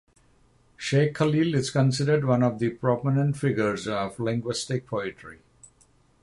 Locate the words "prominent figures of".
2.71-4.19